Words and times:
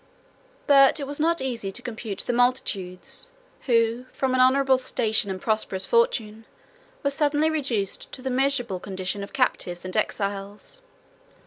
108 0.65 0.65
But 0.65 0.99
it 0.99 1.05
was 1.05 1.19
not 1.19 1.41
easy 1.41 1.71
to 1.71 1.81
compute 1.83 2.23
the 2.25 2.33
multitudes, 2.33 3.29
who, 3.67 4.05
from 4.11 4.33
an 4.33 4.39
honorable 4.39 4.79
station 4.79 5.29
and 5.29 5.39
a 5.39 5.43
prosperous 5.43 5.85
fortune, 5.85 6.45
were 7.03 7.11
suddenly 7.11 7.51
reduced 7.51 8.11
to 8.13 8.23
the 8.23 8.31
miserable 8.31 8.79
condition 8.79 9.21
of 9.21 9.31
captives 9.31 9.85
and 9.85 9.95
exiles. 9.95 10.81